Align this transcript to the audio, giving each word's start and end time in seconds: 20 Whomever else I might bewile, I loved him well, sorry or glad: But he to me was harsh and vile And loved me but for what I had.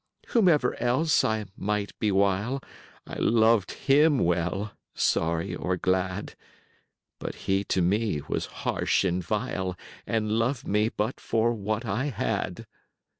20 0.23 0.33
Whomever 0.33 0.75
else 0.81 1.23
I 1.23 1.45
might 1.55 1.91
bewile, 1.99 2.59
I 3.05 3.19
loved 3.19 3.69
him 3.73 4.17
well, 4.17 4.71
sorry 4.95 5.53
or 5.55 5.77
glad: 5.77 6.33
But 7.19 7.35
he 7.45 7.63
to 7.65 7.83
me 7.83 8.19
was 8.27 8.47
harsh 8.65 9.03
and 9.03 9.23
vile 9.23 9.77
And 10.07 10.31
loved 10.39 10.67
me 10.67 10.89
but 10.89 11.19
for 11.19 11.53
what 11.53 11.85
I 11.85 12.05
had. 12.05 12.65